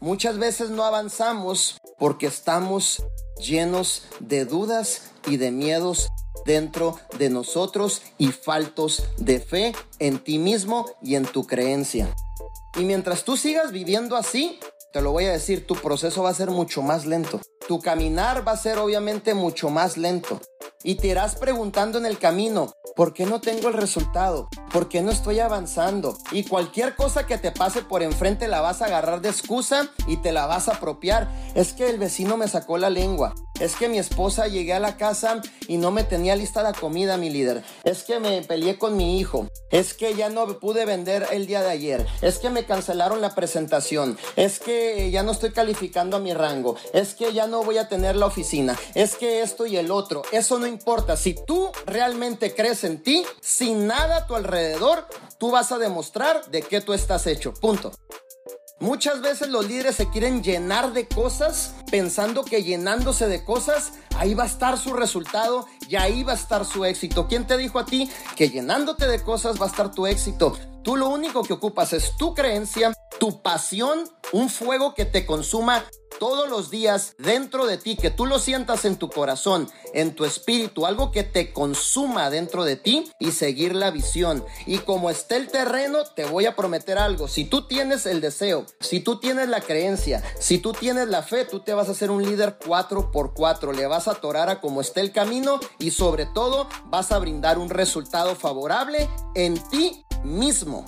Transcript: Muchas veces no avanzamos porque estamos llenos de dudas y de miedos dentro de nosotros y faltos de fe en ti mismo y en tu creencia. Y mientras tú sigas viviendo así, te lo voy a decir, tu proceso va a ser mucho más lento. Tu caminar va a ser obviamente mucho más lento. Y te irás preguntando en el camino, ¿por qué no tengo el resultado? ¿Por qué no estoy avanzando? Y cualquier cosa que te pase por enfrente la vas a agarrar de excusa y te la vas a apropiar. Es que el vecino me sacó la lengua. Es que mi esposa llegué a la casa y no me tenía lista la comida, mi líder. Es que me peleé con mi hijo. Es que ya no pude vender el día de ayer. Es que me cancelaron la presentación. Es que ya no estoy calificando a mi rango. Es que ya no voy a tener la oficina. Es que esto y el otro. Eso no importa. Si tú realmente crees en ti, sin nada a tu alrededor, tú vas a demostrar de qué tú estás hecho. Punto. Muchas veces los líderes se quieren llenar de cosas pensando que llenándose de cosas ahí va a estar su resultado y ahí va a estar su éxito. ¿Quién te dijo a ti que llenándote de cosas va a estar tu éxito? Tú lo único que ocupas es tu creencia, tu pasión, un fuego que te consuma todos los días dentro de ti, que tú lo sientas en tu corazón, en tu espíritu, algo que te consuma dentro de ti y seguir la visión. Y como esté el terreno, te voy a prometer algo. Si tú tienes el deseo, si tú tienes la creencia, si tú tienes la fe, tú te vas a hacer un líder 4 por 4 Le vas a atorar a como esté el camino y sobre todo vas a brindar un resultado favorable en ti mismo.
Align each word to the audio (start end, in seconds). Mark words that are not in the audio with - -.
Muchas 0.00 0.38
veces 0.38 0.70
no 0.70 0.84
avanzamos 0.84 1.78
porque 1.98 2.26
estamos 2.26 3.04
llenos 3.38 4.04
de 4.18 4.46
dudas 4.46 5.10
y 5.26 5.36
de 5.36 5.50
miedos 5.50 6.08
dentro 6.46 6.98
de 7.18 7.28
nosotros 7.28 8.00
y 8.16 8.28
faltos 8.28 9.04
de 9.18 9.40
fe 9.40 9.74
en 9.98 10.18
ti 10.18 10.38
mismo 10.38 10.86
y 11.02 11.16
en 11.16 11.26
tu 11.26 11.46
creencia. 11.46 12.08
Y 12.76 12.84
mientras 12.84 13.24
tú 13.24 13.36
sigas 13.36 13.72
viviendo 13.72 14.16
así, 14.16 14.58
te 14.94 15.02
lo 15.02 15.12
voy 15.12 15.26
a 15.26 15.32
decir, 15.32 15.66
tu 15.66 15.74
proceso 15.74 16.22
va 16.22 16.30
a 16.30 16.34
ser 16.34 16.50
mucho 16.50 16.80
más 16.80 17.04
lento. 17.04 17.38
Tu 17.68 17.78
caminar 17.78 18.46
va 18.46 18.52
a 18.52 18.56
ser 18.56 18.78
obviamente 18.78 19.34
mucho 19.34 19.68
más 19.68 19.98
lento. 19.98 20.40
Y 20.82 20.94
te 20.94 21.08
irás 21.08 21.36
preguntando 21.36 21.98
en 21.98 22.06
el 22.06 22.18
camino, 22.18 22.72
¿por 22.96 23.12
qué 23.12 23.26
no 23.26 23.42
tengo 23.42 23.68
el 23.68 23.74
resultado? 23.74 24.48
¿Por 24.72 24.88
qué 24.88 25.02
no 25.02 25.10
estoy 25.10 25.40
avanzando? 25.40 26.16
Y 26.30 26.44
cualquier 26.44 26.94
cosa 26.94 27.26
que 27.26 27.38
te 27.38 27.50
pase 27.50 27.82
por 27.82 28.04
enfrente 28.04 28.46
la 28.46 28.60
vas 28.60 28.82
a 28.82 28.86
agarrar 28.86 29.20
de 29.20 29.28
excusa 29.28 29.90
y 30.06 30.18
te 30.18 30.30
la 30.30 30.46
vas 30.46 30.68
a 30.68 30.74
apropiar. 30.74 31.28
Es 31.56 31.72
que 31.72 31.90
el 31.90 31.98
vecino 31.98 32.36
me 32.36 32.46
sacó 32.46 32.78
la 32.78 32.88
lengua. 32.88 33.34
Es 33.58 33.76
que 33.76 33.90
mi 33.90 33.98
esposa 33.98 34.46
llegué 34.46 34.72
a 34.72 34.80
la 34.80 34.96
casa 34.96 35.42
y 35.68 35.76
no 35.76 35.90
me 35.90 36.02
tenía 36.02 36.34
lista 36.34 36.62
la 36.62 36.72
comida, 36.72 37.18
mi 37.18 37.28
líder. 37.28 37.62
Es 37.84 38.04
que 38.04 38.18
me 38.18 38.40
peleé 38.40 38.78
con 38.78 38.96
mi 38.96 39.18
hijo. 39.18 39.48
Es 39.70 39.92
que 39.92 40.14
ya 40.14 40.30
no 40.30 40.58
pude 40.60 40.86
vender 40.86 41.26
el 41.30 41.46
día 41.46 41.60
de 41.60 41.68
ayer. 41.68 42.06
Es 42.22 42.38
que 42.38 42.48
me 42.48 42.64
cancelaron 42.64 43.20
la 43.20 43.34
presentación. 43.34 44.16
Es 44.36 44.60
que 44.60 45.10
ya 45.10 45.22
no 45.22 45.32
estoy 45.32 45.50
calificando 45.50 46.16
a 46.16 46.20
mi 46.20 46.32
rango. 46.32 46.76
Es 46.94 47.14
que 47.14 47.34
ya 47.34 47.48
no 47.48 47.62
voy 47.62 47.76
a 47.76 47.88
tener 47.88 48.16
la 48.16 48.26
oficina. 48.26 48.78
Es 48.94 49.16
que 49.16 49.42
esto 49.42 49.66
y 49.66 49.76
el 49.76 49.90
otro. 49.90 50.22
Eso 50.32 50.58
no 50.58 50.66
importa. 50.66 51.18
Si 51.18 51.34
tú 51.34 51.70
realmente 51.84 52.54
crees 52.54 52.82
en 52.84 53.02
ti, 53.02 53.26
sin 53.42 53.86
nada 53.86 54.16
a 54.16 54.26
tu 54.26 54.36
alrededor, 54.36 54.59
tú 55.38 55.50
vas 55.50 55.72
a 55.72 55.78
demostrar 55.78 56.44
de 56.50 56.62
qué 56.62 56.80
tú 56.80 56.92
estás 56.92 57.26
hecho. 57.26 57.52
Punto. 57.54 57.92
Muchas 58.80 59.20
veces 59.20 59.48
los 59.48 59.68
líderes 59.68 59.96
se 59.96 60.08
quieren 60.08 60.42
llenar 60.42 60.94
de 60.94 61.06
cosas 61.06 61.74
pensando 61.90 62.44
que 62.44 62.62
llenándose 62.62 63.28
de 63.28 63.44
cosas 63.44 63.92
ahí 64.16 64.32
va 64.32 64.44
a 64.44 64.46
estar 64.46 64.78
su 64.78 64.94
resultado 64.94 65.66
y 65.86 65.96
ahí 65.96 66.22
va 66.22 66.32
a 66.32 66.36
estar 66.36 66.64
su 66.64 66.86
éxito. 66.86 67.28
¿Quién 67.28 67.46
te 67.46 67.58
dijo 67.58 67.78
a 67.78 67.84
ti 67.84 68.10
que 68.36 68.48
llenándote 68.48 69.06
de 69.06 69.22
cosas 69.22 69.60
va 69.60 69.66
a 69.66 69.68
estar 69.68 69.90
tu 69.90 70.06
éxito? 70.06 70.56
Tú 70.82 70.96
lo 70.96 71.10
único 71.10 71.42
que 71.42 71.52
ocupas 71.52 71.92
es 71.92 72.16
tu 72.16 72.34
creencia, 72.34 72.94
tu 73.18 73.42
pasión, 73.42 74.08
un 74.32 74.48
fuego 74.48 74.94
que 74.94 75.04
te 75.04 75.26
consuma 75.26 75.84
todos 76.20 76.48
los 76.48 76.70
días 76.70 77.14
dentro 77.18 77.66
de 77.66 77.78
ti, 77.78 77.96
que 77.96 78.10
tú 78.10 78.26
lo 78.26 78.38
sientas 78.38 78.84
en 78.84 78.96
tu 78.96 79.10
corazón, 79.10 79.68
en 79.94 80.14
tu 80.14 80.24
espíritu, 80.24 80.86
algo 80.86 81.10
que 81.10 81.24
te 81.24 81.52
consuma 81.52 82.30
dentro 82.30 82.62
de 82.62 82.76
ti 82.76 83.10
y 83.18 83.32
seguir 83.32 83.74
la 83.74 83.90
visión. 83.90 84.44
Y 84.66 84.78
como 84.78 85.10
esté 85.10 85.36
el 85.36 85.48
terreno, 85.48 86.04
te 86.14 86.26
voy 86.26 86.46
a 86.46 86.54
prometer 86.54 86.98
algo. 86.98 87.26
Si 87.26 87.44
tú 87.46 87.66
tienes 87.66 88.06
el 88.06 88.20
deseo, 88.20 88.66
si 88.78 89.00
tú 89.00 89.18
tienes 89.18 89.48
la 89.48 89.62
creencia, 89.62 90.22
si 90.38 90.58
tú 90.58 90.72
tienes 90.72 91.08
la 91.08 91.22
fe, 91.22 91.44
tú 91.44 91.60
te 91.60 91.74
vas 91.74 91.88
a 91.88 91.92
hacer 91.92 92.10
un 92.10 92.22
líder 92.22 92.58
4 92.64 93.10
por 93.10 93.32
4 93.32 93.72
Le 93.72 93.86
vas 93.86 94.06
a 94.06 94.12
atorar 94.12 94.50
a 94.50 94.60
como 94.60 94.82
esté 94.82 95.00
el 95.00 95.12
camino 95.12 95.58
y 95.78 95.90
sobre 95.90 96.26
todo 96.26 96.68
vas 96.84 97.12
a 97.12 97.18
brindar 97.18 97.58
un 97.58 97.70
resultado 97.70 98.36
favorable 98.36 99.08
en 99.34 99.56
ti 99.70 100.04
mismo. 100.22 100.84